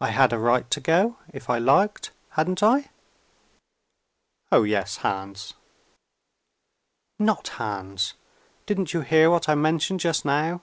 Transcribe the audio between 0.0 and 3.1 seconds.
I had a right to go, if I liked hadn't I?"